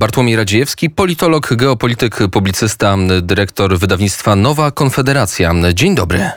[0.00, 5.54] Bartłomiej Radziejewski, politolog, geopolityk, publicysta, dyrektor wydawnictwa Nowa Konfederacja.
[5.74, 6.30] Dzień dobry.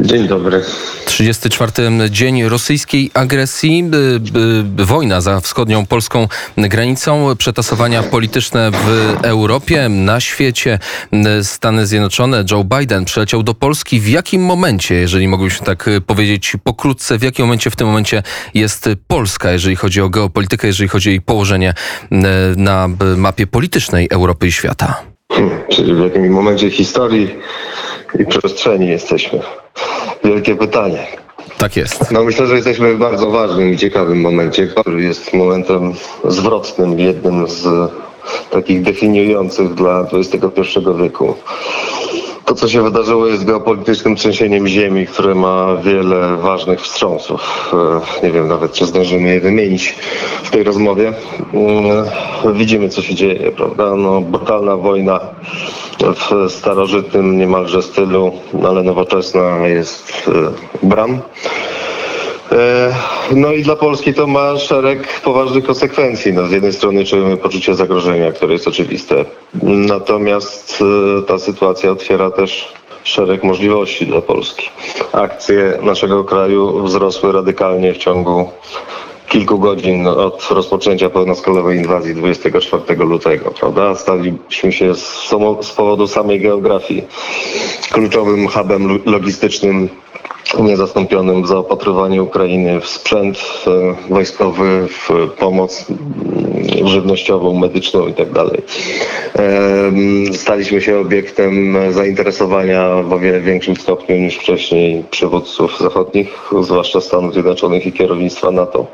[0.00, 0.64] Dzień dobry.
[1.04, 1.72] 34.
[2.10, 3.90] dzień rosyjskiej agresji,
[4.76, 10.78] wojna za wschodnią polską granicą, przetasowania polityczne w Europie, na świecie.
[11.42, 14.00] Stany Zjednoczone, Joe Biden przyleciał do Polski.
[14.00, 18.22] W jakim momencie, jeżeli moglibyśmy tak powiedzieć pokrótce, w jakim momencie w tym momencie
[18.54, 21.74] jest Polska, jeżeli chodzi o geopolitykę, jeżeli chodzi o jej położenie
[22.56, 25.15] na mapie politycznej Europy i świata?
[25.32, 27.34] Hmm, czyli w jakim momencie historii
[28.18, 29.40] i przestrzeni jesteśmy?
[30.24, 31.06] Wielkie pytanie.
[31.58, 32.12] Tak jest.
[32.12, 35.92] No myślę, że jesteśmy w bardzo ważnym i ciekawym momencie, który jest momentem
[36.24, 37.92] zwrotnym, jednym z
[38.50, 41.34] takich definiujących dla XXI wieku.
[42.46, 47.72] To, co się wydarzyło, jest geopolitycznym trzęsieniem ziemi, które ma wiele ważnych wstrząsów.
[48.22, 49.94] E, nie wiem nawet, czy zdążymy je wymienić
[50.42, 51.12] w tej rozmowie.
[51.54, 53.96] Mm, widzimy, co się dzieje, prawda?
[53.96, 55.20] No, brutalna wojna
[56.00, 58.32] w starożytnym niemalże stylu,
[58.68, 60.28] ale nowoczesna jest
[60.82, 61.20] e, Bram.
[62.52, 62.94] E,
[63.34, 66.32] no i dla Polski to ma szereg poważnych konsekwencji.
[66.32, 69.24] No, z jednej strony czujemy poczucie zagrożenia, które jest oczywiste.
[69.62, 70.82] Natomiast
[71.18, 72.72] e, ta sytuacja otwiera też
[73.04, 74.70] szereg możliwości dla Polski.
[75.12, 78.50] Akcje naszego kraju wzrosły radykalnie w ciągu
[79.28, 83.94] kilku godzin od rozpoczęcia pełnoskalowej inwazji 24 lutego, prawda?
[83.94, 85.28] Staliśmy się z,
[85.62, 87.04] z powodu samej geografii
[87.92, 89.88] kluczowym hubem logistycznym
[90.62, 98.34] niezastąpionym w zaopatrywaniu Ukrainy w sprzęt e, wojskowy, w pomoc mm, żywnościową, medyczną itd.
[98.34, 98.46] Tak
[100.32, 107.32] staliśmy się obiektem zainteresowania w o wiele większym stopniu niż wcześniej przywódców zachodnich, zwłaszcza Stanów
[107.32, 108.86] Zjednoczonych i kierownictwa NATO.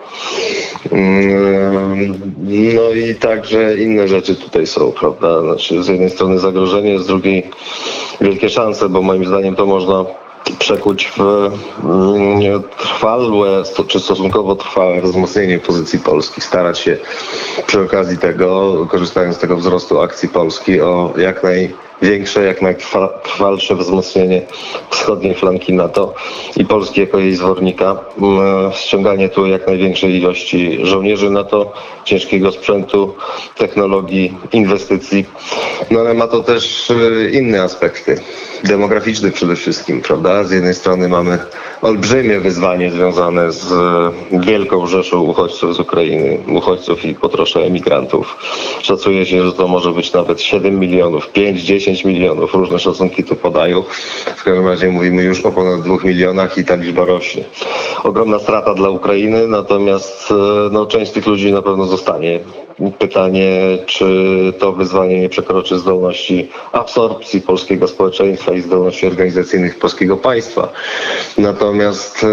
[2.75, 5.43] No i także inne rzeczy tutaj są, prawda?
[5.43, 7.43] Znaczy z jednej strony zagrożenie, z drugiej
[8.21, 10.05] wielkie szanse, bo moim zdaniem to można
[10.59, 11.21] przekuć w
[11.85, 16.41] mm, trwałe, czy stosunkowo trwałe wzmocnienie pozycji Polski.
[16.41, 16.97] Starać się
[17.67, 21.43] przy okazji tego, korzystając z tego wzrostu akcji Polski, o jak
[22.03, 24.43] największe, jak najtrwalsze wzmocnienie
[24.91, 26.15] wschodniej flanki NATO
[26.57, 27.97] i Polski jako jej zwornika.
[28.23, 31.73] Mm, ściąganie tu jak największej ilości żołnierzy NATO,
[32.05, 33.15] ciężkiego sprzętu,
[33.57, 35.25] technologii, inwestycji.
[35.91, 38.21] No ale ma to też y, inne aspekty
[38.65, 40.45] demograficzny przede wszystkim, prawda?
[40.45, 41.39] Z jednej strony mamy
[41.83, 48.37] olbrzymie wyzwanie związane z e, wielką rzeszą uchodźców z Ukrainy, uchodźców i potrosze emigrantów.
[48.83, 53.83] Szacuje się, że to może być nawet 7 milionów, 5-10 milionów, różne szacunki tu podają.
[54.37, 57.45] W każdym razie mówimy już o ponad 2 milionach i ta liczba rośnie.
[58.05, 60.35] Ogromna strata dla Ukrainy, natomiast e,
[60.73, 62.41] no, część tych ludzi na pewno zostanie
[62.99, 64.07] Pytanie, czy
[64.59, 70.73] to wyzwanie nie przekroczy zdolności absorpcji polskiego społeczeństwa i zdolności organizacyjnych polskiego państwa.
[71.39, 72.27] Natomiast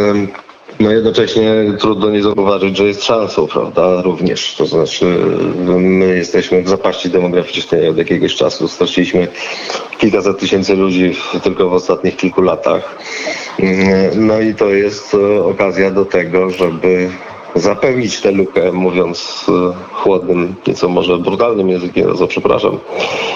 [0.79, 4.55] no jednocześnie trudno nie zauważyć, że jest szansą, prawda, również.
[4.55, 5.05] To znaczy
[5.77, 8.67] my jesteśmy w zapaści demograficznej od jakiegoś czasu.
[8.67, 9.27] Straciliśmy
[9.97, 12.97] kilkaset tysięcy ludzi tylko w ostatnich kilku latach.
[14.15, 17.09] No i to jest e, okazja do tego, żeby
[17.55, 22.77] zapełnić tę lukę, mówiąc e, chłodnym, nieco może brutalnym językiem, za przepraszam,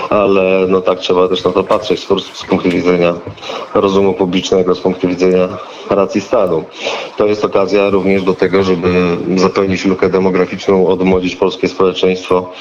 [0.09, 2.07] ale no tak trzeba też na to patrzeć z,
[2.37, 3.13] z punktu widzenia
[3.73, 5.49] rozumu publicznego, z punktu widzenia
[5.89, 6.63] racji stanu.
[7.17, 12.51] To jest okazja również do tego, żeby zapełnić lukę demograficzną, odmłodzić polskie społeczeństwo,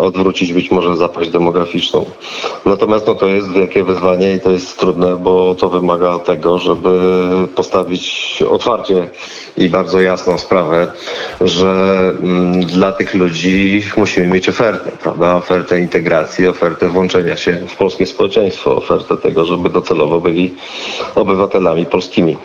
[0.00, 2.04] odwrócić być może zapaść demograficzną.
[2.64, 6.90] Natomiast no, to jest wielkie wyzwanie i to jest trudne, bo to wymaga tego, żeby
[7.54, 9.10] postawić otwarcie
[9.56, 10.92] i bardzo jasną sprawę,
[11.40, 11.72] że
[12.22, 15.34] mm, dla tych ludzi musimy mieć ofertę, prawda?
[15.34, 20.54] Ofertę integracji, ofertę włączenia się w polskie społeczeństwo, ofertę tego, żeby docelowo byli
[21.14, 22.36] obywatelami polskimi.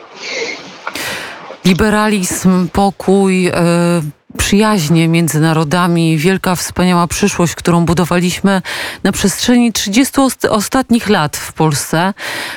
[1.66, 8.62] Liberalizm, pokój, yy przyjaźnie między narodami, wielka, wspaniała przyszłość, którą budowaliśmy
[9.04, 10.14] na przestrzeni 30
[10.50, 12.14] ostatnich lat w Polsce.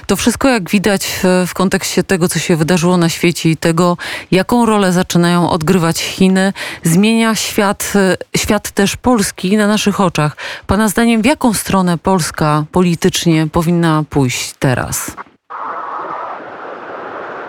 [0.07, 3.97] To wszystko, jak widać w, kontekście tego, co się wydarzyło na świecie i tego,
[4.31, 6.53] jaką rolę zaczynają odgrywać Chiny,
[6.83, 7.93] zmienia świat,
[8.37, 10.37] świat też Polski na naszych oczach.
[10.67, 15.17] Pana zdaniem, w jaką stronę Polska politycznie powinna pójść teraz?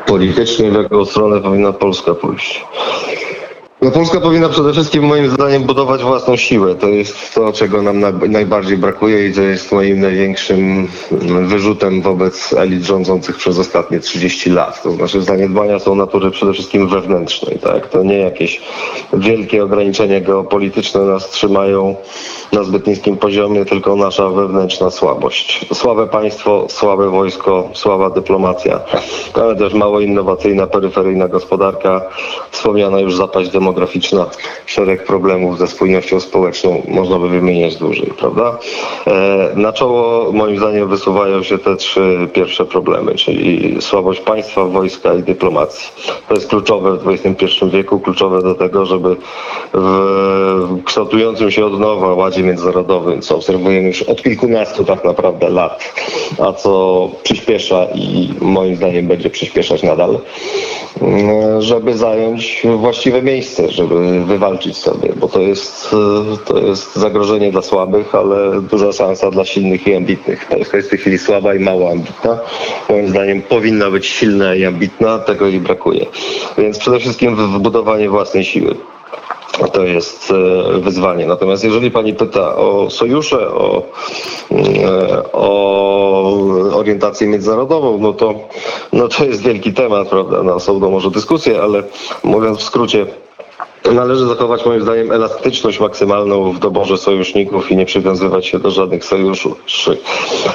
[0.06, 2.66] Politycznie w jaką stronę powinna Polska pójść?
[3.84, 6.76] No Polska powinna przede wszystkim moim zdaniem budować własną siłę.
[6.76, 10.88] To jest to, czego nam na, najbardziej brakuje i to jest moim największym
[11.48, 14.84] wyrzutem wobec elit rządzących przez ostatnie 30 lat.
[14.84, 17.60] To znaczy zaniedbania są natury przede wszystkim wewnętrznej.
[17.60, 17.88] Tak?
[17.88, 18.62] To nie jakieś
[19.14, 21.96] wielkie ograniczenia geopolityczne nas trzymają
[22.52, 25.66] na zbyt niskim poziomie, tylko nasza wewnętrzna słabość.
[25.74, 28.80] Słabe państwo, słabe wojsko, słaba dyplomacja,
[29.34, 32.02] ale też mało innowacyjna, peryferyjna gospodarka,
[32.52, 34.25] wspomniana już zapaść demograficzna,
[34.66, 38.58] szereg problemów ze spójnością społeczną, można by wymieniać dłużej, prawda?
[39.08, 45.14] E, Na czoło moim zdaniem wysuwają się te trzy pierwsze problemy, czyli słabość państwa, wojska
[45.14, 45.90] i dyplomacji.
[46.28, 49.16] To jest kluczowe w XXI wieku, kluczowe do tego, żeby
[49.74, 55.94] w kształtującym się od nowa ładzie międzynarodowym, co obserwujemy już od kilkunastu tak naprawdę lat,
[56.40, 60.18] a co przyspiesza i moim zdaniem będzie przyspieszać nadal,
[61.02, 67.52] mm, żeby zająć właściwe miejsce, żeby wywalczyć sobie, bo to jest, e, to jest zagrożenie
[67.52, 70.46] dla słabych, ale duża szansa dla silnych i ambitnych.
[70.46, 72.40] Polska jest w tej chwili słaba i mało ambitna.
[72.90, 76.06] Moim zdaniem powinna być silna i ambitna, tego jej brakuje.
[76.58, 78.76] Więc przede wszystkim wbudowanie własnej siły.
[79.74, 81.26] To jest e, wyzwanie.
[81.26, 83.84] Natomiast jeżeli pani pyta o sojusze, o,
[84.52, 85.54] e, o
[86.74, 88.34] orientację międzynarodową, no to,
[88.94, 90.44] no to jest wielki temat, prawda?
[90.44, 91.84] Na osobną może dyskusję, ale
[92.24, 93.06] mówiąc w skrócie,
[93.92, 99.06] Należy zachować moim zdaniem elastyczność maksymalną w doborze sojuszników i nie przywiązywać się do żadnych
[99.06, 99.50] sojuszy.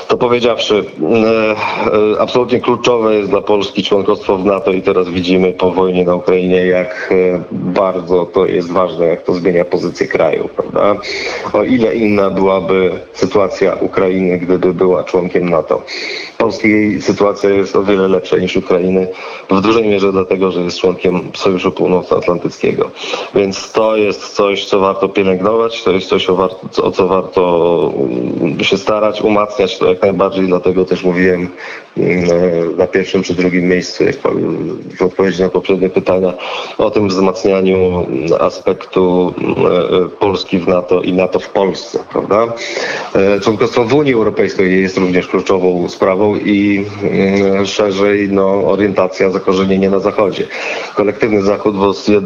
[0.09, 5.53] To powiedziawszy, e, e, absolutnie kluczowe jest dla Polski członkostwo w NATO i teraz widzimy
[5.53, 10.49] po wojnie na Ukrainie, jak e, bardzo to jest ważne, jak to zmienia pozycję kraju,
[10.57, 10.97] prawda?
[11.53, 15.83] O ile inna byłaby sytuacja Ukrainy, gdyby była członkiem NATO.
[16.39, 19.09] Polskiej sytuacja jest o wiele lepsza niż Ukrainy,
[19.51, 22.91] w dużej mierze dlatego, że jest członkiem Sojuszu Północnoatlantyckiego.
[23.35, 27.93] Więc to jest coś, co warto pielęgnować, to jest coś, o, warto, o co warto
[28.41, 31.49] mm, się starać, umacniać to jak najbardziej, dlatego też mówiłem
[32.77, 36.33] na pierwszym czy drugim miejscu, jak powiem, w odpowiedzi na poprzednie pytania,
[36.79, 38.07] o tym wzmacnianiu
[38.41, 42.47] aspektu mm, Polski w NATO i NATO w Polsce, prawda?
[43.15, 46.87] E, członkostwo w Unii Europejskiej jest również kluczową sprawą i
[47.65, 50.47] szerzej no, orientacja, zakorzenienie na Zachodzie.
[50.95, 51.75] Kolektywny Zachód,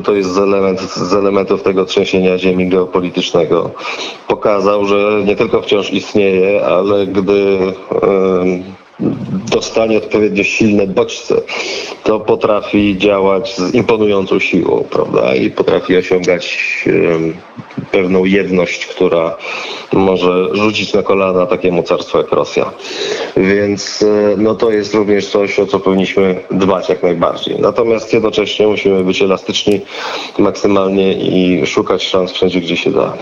[0.05, 3.71] to jest element z elementów tego trzęsienia ziemi geopolitycznego
[4.29, 7.59] pokazał, że nie tylko wciąż istnieje, ale gdy
[9.51, 11.35] dostanie odpowiednio silne bodźce,
[12.05, 15.35] to potrafi działać z imponującą siłą, prawda?
[15.35, 16.59] I potrafi osiągać
[17.91, 19.37] pewną jedność, która
[19.93, 22.73] może rzucić na kolana takie mocarstwo jak Rosja.
[23.37, 27.57] Więc e, no to jest również coś, o co powinniśmy dbać jak najbardziej.
[27.59, 29.81] Natomiast jednocześnie musimy być elastyczni
[30.39, 33.13] maksymalnie i szukać szans wszędzie, gdzie się da.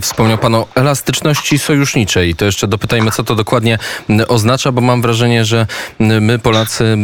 [0.00, 2.34] Wspomniał Pan o elastyczności sojuszniczej.
[2.34, 3.78] To jeszcze dopytajmy, co to dokładnie
[4.28, 5.66] oznacza, bo mam wrażenie, że
[5.98, 6.96] my Polacy,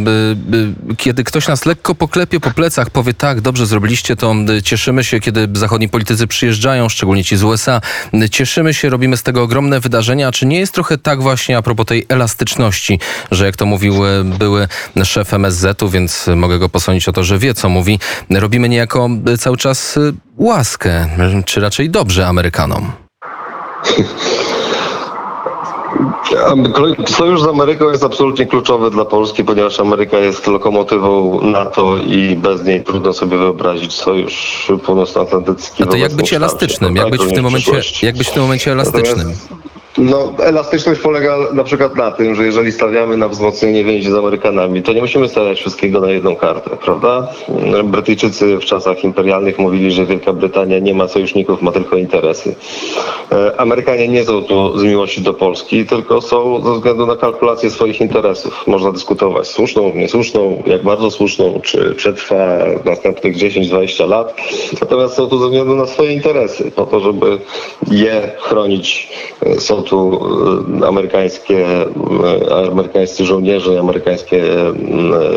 [0.97, 5.47] kiedy ktoś nas lekko poklepie po plecach, powie tak, dobrze zrobiliście to, cieszymy się, kiedy
[5.53, 7.81] zachodni politycy przyjeżdżają, szczególnie ci z USA,
[8.31, 10.31] cieszymy się, robimy z tego ogromne wydarzenia.
[10.31, 12.99] Czy nie jest trochę tak właśnie a propos tej elastyczności,
[13.31, 14.67] że jak to mówił e, były
[15.03, 17.99] szef MSZ-u, więc mogę go posądzić o to, że wie, co mówi,
[18.29, 21.07] robimy niejako cały czas e, łaskę,
[21.45, 22.91] czy raczej dobrze Amerykanom?
[27.07, 32.63] Sojusz z Ameryką jest absolutnie kluczowy dla Polski, ponieważ Ameryka jest lokomotywą NATO i bez
[32.63, 35.83] niej trudno sobie wyobrazić sojusz północnoatlantycki.
[35.83, 36.95] A to jak być elastycznym?
[36.95, 37.71] Jak być, w tym momencie,
[38.01, 39.17] jak być w tym momencie elastycznym?
[39.17, 39.64] Natomiast
[39.97, 44.83] no, elastyczność polega na przykład na tym, że jeżeli stawiamy na wzmocnienie więzi z Amerykanami,
[44.83, 47.27] to nie musimy stawiać wszystkiego na jedną kartę, prawda?
[47.83, 52.55] Brytyjczycy w czasach imperialnych mówili, że Wielka Brytania nie ma sojuszników, ma tylko interesy.
[53.31, 57.69] E, Amerykanie nie są tu z miłości do Polski, tylko są ze względu na kalkulację
[57.69, 58.63] swoich interesów.
[58.67, 62.35] Można dyskutować słuszną, niesłuszną, jak bardzo słuszną, czy przetrwa
[62.85, 64.41] następnych 10-20 lat.
[64.81, 67.37] Natomiast są tu ze względu na swoje interesy, po to, żeby
[67.91, 69.09] je chronić.
[69.41, 70.19] E, są tu
[70.81, 74.43] e, amerykańskie, e, amerykańscy żołnierze, amerykańskie,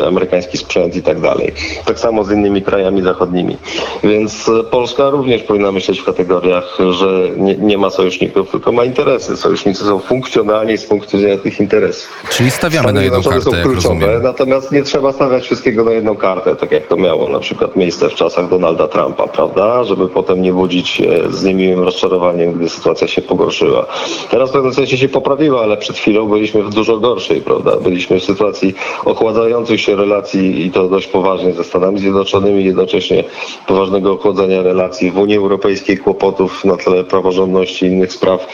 [0.01, 1.53] e, amerykański sprzęt i tak dalej.
[1.85, 3.57] Tak samo z innymi krajami zachodnimi.
[4.03, 9.37] Więc Polska również powinna myśleć w kategoriach, że nie, nie ma sojuszników, tylko ma interesy.
[9.37, 12.09] Sojusznicy są funkcjonalni z punktu widzenia tych interesów.
[12.29, 16.55] Czyli stawiamy na jedną kartę, są kluczowe, natomiast nie trzeba stawiać wszystkiego na jedną kartę,
[16.55, 19.83] tak jak to miało na przykład miejsce w czasach Donalda Trumpa, prawda?
[19.83, 23.85] Żeby potem nie budzić z niemiłym rozczarowaniem, gdy sytuacja się pogorszyła.
[24.33, 27.77] Ja Teraz w pewnym sensie się poprawiła, ale przed chwilą byliśmy w dużo gorszej, prawda?
[27.77, 28.73] Byliśmy w sytuacji
[29.05, 33.23] ochładzających się relacji i to dość poważnie ze Stanami Zjednoczonymi, jednocześnie
[33.67, 38.47] poważnego ochładzenia relacji w Unii Europejskiej, kłopotów na tle praworządności i innych spraw.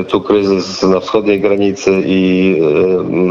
[0.00, 2.54] E, Tu kryzys na wschodniej granicy i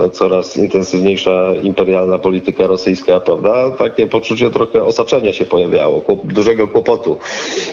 [0.05, 3.71] e, coraz intensywniejsza imperialna polityka rosyjska, prawda?
[3.71, 7.17] Takie poczucie trochę osaczenia się pojawiało, dużego kłopotu.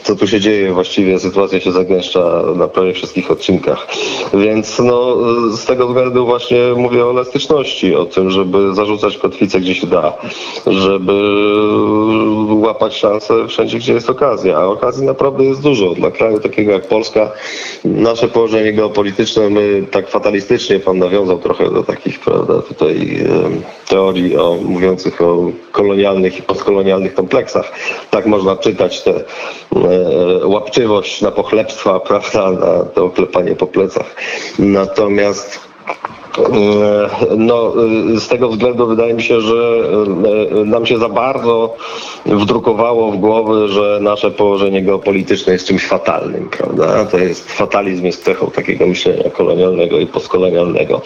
[0.03, 0.73] Co tu się dzieje?
[0.73, 3.87] Właściwie sytuacja się zagęszcza na prawie wszystkich odcinkach.
[4.35, 5.17] Więc no,
[5.51, 10.13] z tego względu właśnie mówię o elastyczności, o tym, żeby zarzucać kotwicę gdzie się da,
[10.67, 11.13] żeby
[12.49, 14.57] łapać szansę wszędzie, gdzie jest okazja.
[14.57, 15.95] A okazji naprawdę jest dużo.
[15.95, 17.33] Dla kraju takiego jak Polska,
[17.85, 23.25] nasze położenie geopolityczne, my tak fatalistycznie, pan nawiązał trochę do takich, prawda, tutaj
[23.89, 27.73] teorii o, mówiących o kolonialnych i postkolonialnych kompleksach.
[28.11, 34.15] Tak można czytać tę e, łapczywość na pochlebstwa, prawda, na to klepanie po plecach.
[34.59, 35.74] Natomiast
[37.37, 37.73] No,
[38.15, 39.83] e, z tego względu wydaje mi się, że
[40.61, 41.77] e, nam się za bardzo
[42.27, 47.05] wdrukowało w głowy, że nasze położenie geopolityczne jest czymś fatalnym, prawda?
[47.05, 51.01] To jest fatalizm jest cechą takiego myślenia kolonialnego i postkolonialnego.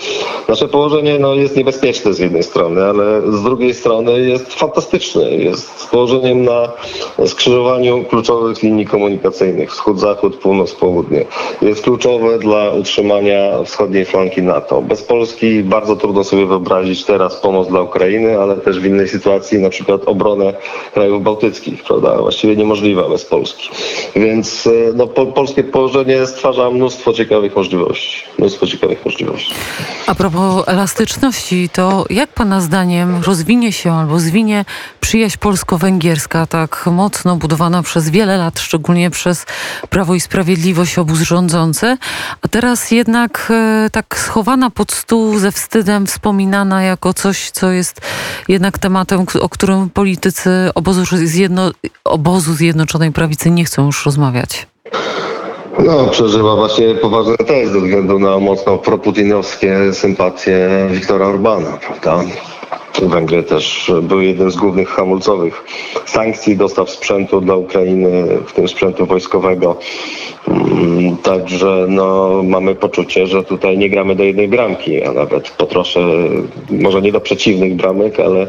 [0.48, 5.30] Nasze położenie no, jest niebezpieczne z jednej strony, ale z drugiej strony jest fantastyczne.
[5.30, 6.68] Jest położeniem na
[7.26, 11.24] skrzyżowaniu kluczowych linii komunikacyjnych wschód-zachód, północ-południe.
[11.62, 14.67] Jest kluczowe dla utrzymania wschodniej flanki NATO.
[14.82, 19.58] Bez Polski bardzo trudno sobie wyobrazić teraz pomoc dla Ukrainy, ale też w innej sytuacji
[19.58, 20.52] na przykład obronę
[20.94, 22.18] krajów bałtyckich, prawda?
[22.18, 23.70] Właściwie niemożliwa bez Polski.
[24.16, 28.22] Więc e, no, po, polskie położenie stwarza mnóstwo ciekawych możliwości.
[28.38, 29.54] Mnóstwo ciekawych możliwości.
[30.06, 34.64] A propos elastyczności, to jak Pana zdaniem rozwinie się albo zwinie
[35.00, 39.46] przyjaźń polsko-węgierska, tak mocno budowana przez wiele lat, szczególnie przez
[39.90, 41.96] Prawo i Sprawiedliwość, obóz rządzący,
[42.42, 48.00] a teraz jednak e, tak schowana pod stół ze wstydem, wspominana jako coś, co jest
[48.48, 51.70] jednak tematem, o którym politycy obozu, zjedno,
[52.04, 54.66] obozu Zjednoczonej Prawicy nie chcą już rozmawiać.
[55.84, 62.24] No, przeżywa właśnie poważny test ze względu na mocno proputinowskie sympatie Wiktora Orbana, prawda?
[63.02, 65.64] Węgry też były jednym z głównych hamulcowych
[66.06, 69.78] sankcji, dostaw sprzętu dla Ukrainy, w tym sprzętu wojskowego.
[70.50, 75.66] Mm, Także no, mamy poczucie, że tutaj nie gramy do jednej bramki, a nawet po
[75.66, 76.00] trosze,
[76.70, 78.46] może nie do przeciwnych bramek, ale,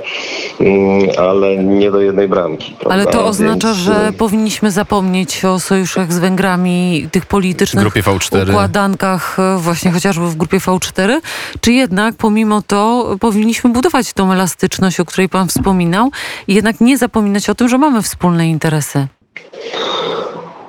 [0.59, 2.75] mm, ale nie do jednej bramki.
[2.89, 3.11] Ale prawda?
[3.11, 8.49] to oznacza, Więc, że powinniśmy zapomnieć o sojuszach z Węgrami, tych politycznych W grupie V4.
[8.49, 11.21] układankach, e, właśnie chociażby w grupie V4,
[11.61, 16.11] czy jednak pomimo to powinniśmy budować tą elastyczność, o której Pan wspominał
[16.47, 19.07] i jednak nie zapominać o tym, że mamy wspólne interesy.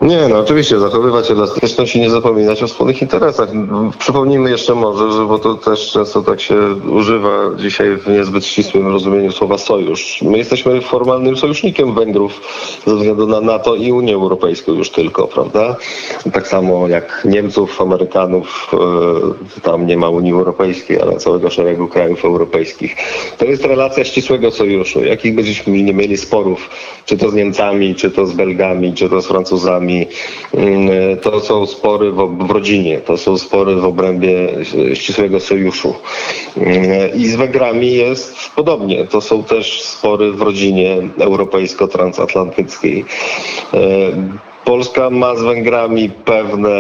[0.01, 3.49] Nie, no oczywiście, zachowywać elastyczność i nie zapominać o wspólnych interesach.
[3.99, 6.57] Przypomnijmy jeszcze może, że bo to też często tak się
[6.91, 10.23] używa dzisiaj w niezbyt ścisłym rozumieniu słowa sojusz.
[10.23, 12.41] My jesteśmy formalnym sojusznikiem Węgrów
[12.87, 15.77] ze względu na NATO i Unię Europejską już tylko, prawda?
[16.33, 18.71] Tak samo jak Niemców, Amerykanów,
[19.57, 22.97] e, tam nie ma Unii Europejskiej, ale całego szeregu krajów europejskich.
[23.39, 25.05] To jest relacja ścisłego sojuszu.
[25.05, 26.71] Jakich byśmy nie mieli sporów,
[27.05, 29.90] czy to z Niemcami, czy to z Belgami, czy to z Francuzami,
[30.55, 30.91] Mm,
[31.23, 34.49] To są spory w, rodzinie, to są spory w obrębie
[34.95, 35.95] ścisłego sojuszu.
[37.17, 39.05] I z Węgrami jest podobnie.
[39.07, 43.05] To są też spory w rodzinie europejsko-transatlantyckiej.
[44.71, 46.71] Polska ma z Węgrami pewne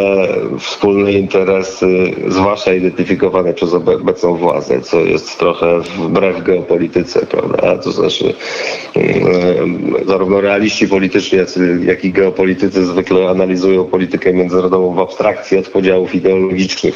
[0.58, 1.86] wspólne interesy,
[2.28, 7.78] zwłaszcza identyfikowane przez obe- obecną władzę, co jest trochę wbrew geopolityce, prawda?
[7.78, 8.34] To znaczy,
[8.94, 11.38] mm, zarówno realiści polityczni,
[11.84, 16.94] jak i geopolitycy zwykle analizują politykę międzynarodową w abstrakcji od podziałów ideologicznych,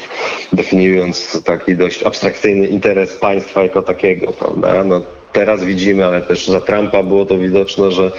[0.53, 4.83] definiując taki dość abstrakcyjny interes państwa jako takiego, prawda?
[4.83, 5.01] No,
[5.35, 8.11] teraz widzimy, ale też za Trumpa było to widoczne, że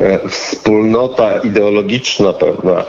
[0.00, 2.84] e, wspólnota ideologiczna pewna,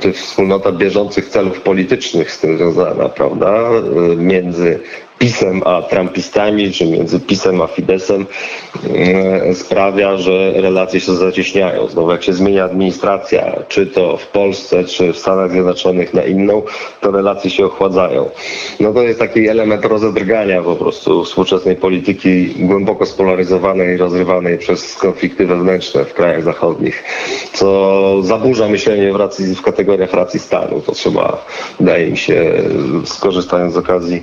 [0.00, 3.70] to jest wspólnota bieżących celów politycznych z tym związana, prawda,
[4.12, 4.80] e, między
[5.18, 8.26] PiSem a Trumpistami, czy między PiSem a Fidesem
[8.94, 11.88] e, sprawia, że relacje się zacieśniają.
[11.88, 16.62] Znowu jak się zmienia administracja, czy to w Polsce, czy w Stanach Zjednoczonych na inną,
[17.00, 18.30] to relacje się ochładzają.
[18.80, 24.94] No to jest taki element rozedrgania po prostu współczesnej polityki głęboko spolaryzowanej i rozrywanej przez
[24.94, 27.04] konflikty wewnętrzne w krajach zachodnich,
[27.52, 30.80] co zaburza myślenie w, racji, w kategoriach racji stanu.
[30.80, 31.46] To trzeba,
[31.80, 32.52] wydaje mi się,
[33.04, 34.22] skorzystając z okazji,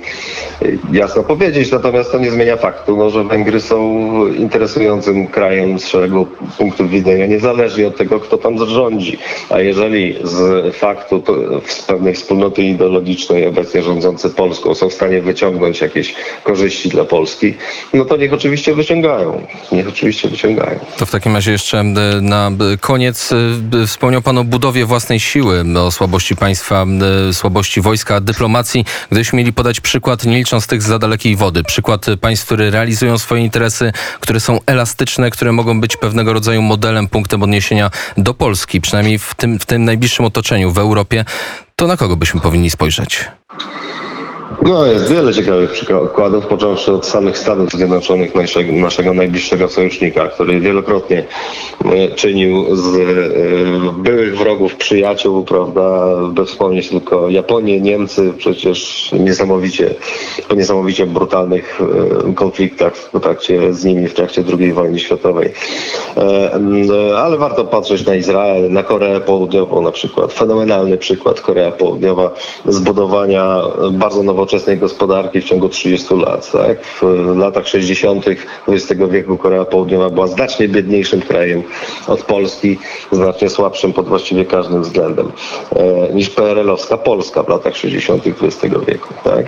[0.92, 6.26] jasno powiedzieć, natomiast to nie zmienia faktu, no, że Węgry są interesującym krajem z szeregu
[6.58, 9.18] punktów widzenia, niezależnie od tego, kto tam rządzi.
[9.50, 11.22] A jeżeli z faktu
[11.66, 17.54] z pewnej wspólnoty ideologicznej obecnie rządzący Polską są w stanie wyciągnąć jakieś korzyści dla Polski,
[17.94, 19.46] no to niech oczywiście wyciągają.
[19.72, 20.78] Niech oczywiście wyciągają.
[20.98, 21.84] To w takim razie jeszcze e,
[22.20, 23.32] na koniec
[23.82, 26.86] e, wspomniał Pan o budowie własnej siły, o słabości państwa,
[27.28, 28.84] e, słabości wojska, dyplomacji.
[29.10, 33.42] Gdybyśmy mieli podać przykład, nie licząc tych za dalekiej wody, przykład państw, które realizują swoje
[33.42, 39.18] interesy, które są elastyczne, które mogą być pewnego rodzaju modelem, punktem odniesienia do Polski, przynajmniej
[39.18, 41.24] w tym, w tym najbliższym otoczeniu, w Europie,
[41.76, 43.24] to na kogo byśmy powinni spojrzeć?
[44.62, 50.60] No, jest wiele ciekawych przykładów, począwszy od samych Stanów Zjednoczonych, naszego, naszego najbliższego sojusznika, który
[50.60, 51.24] wielokrotnie
[51.84, 53.00] e, czynił z e,
[53.92, 59.94] byłych wrogów przyjaciół, prawda, by wspomnieć tylko Japonię, Niemcy, przecież niesamowicie,
[60.48, 61.80] po niesamowicie brutalnych
[62.28, 65.52] e, konfliktach w trakcie z nimi w trakcie II wojny światowej.
[67.16, 70.32] Ale warto patrzeć na Izrael, na Koreę Południową na przykład.
[70.32, 72.30] Fenomenalny przykład Korea Południowa
[72.66, 76.52] zbudowania bardzo nowoczesnej gospodarki w ciągu 30 lat.
[76.52, 76.84] Tak?
[76.84, 78.26] W latach 60.
[78.68, 81.62] XX wieku Korea Południowa była znacznie biedniejszym krajem
[82.08, 82.78] od Polski,
[83.12, 85.32] znacznie słabszym pod właściwie każdym względem
[85.76, 88.24] e, niż PRL-owska Polska w latach 60.
[88.26, 89.14] XX wieku.
[89.24, 89.46] Tak?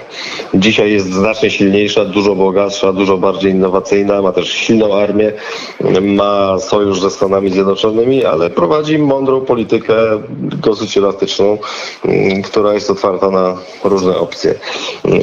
[0.54, 5.32] Dzisiaj jest znacznie silniejsza, dużo bogatsza, dużo bardziej innowacyjna, ma też silną armię,
[6.02, 9.94] ma sojusz ze Stanami Zjednoczonymi, ale prowadzi mądrą politykę
[10.38, 11.58] dosyć elastyczną,
[12.04, 14.54] mm, która jest otwarta na różne opcje.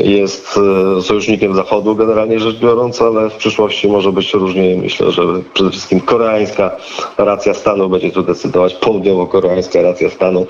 [0.03, 0.60] Jest
[0.98, 4.77] e, sojusznikiem Zachodu generalnie rzecz biorąc, ale w przyszłości może być różnie.
[4.77, 6.72] Myślę, że przede wszystkim koreańska
[7.17, 10.48] racja stanu będzie tu decydować, południowo-koreańska racja stanu.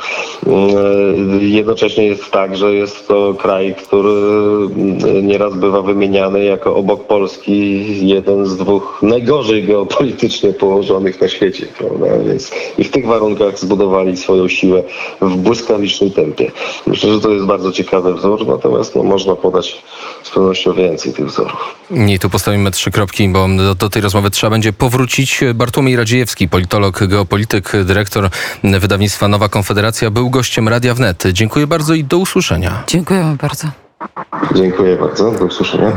[0.48, 7.04] Mm, Jednocześnie jest tak, że jest to kraj, który mm, nieraz bywa wymieniany jako obok
[7.04, 12.06] Polski jeden z dwóch najgorzej geopolitycznie położonych na świecie, prawda?
[12.28, 14.84] Więc i w tych warunkach zbudowali swoją siłę
[15.22, 16.52] w błyskawicznym tempie.
[16.88, 18.46] Myślę, że to jest bardzo ciekawy wzór,
[18.92, 19.84] natomiast no, można podać
[20.24, 21.76] z pewnością więcej tych wzorów.
[21.92, 25.40] I tu postawimy trzy kropki, bo do, do tej rozmowy trzeba będzie powrócić.
[25.56, 28.30] Bartłomiej Radziejewski, politolog, geopolityk, dyrektor
[28.64, 31.24] wydawnictwa Nowa Konfederacja, był gościem Radia Wnet.
[31.32, 32.84] Dziękuję bardzo i do usłyszenia.
[32.88, 33.68] Dziękujemy bardzo.
[34.56, 35.32] Dziękuję bardzo.
[35.32, 35.90] Do usłyszenia.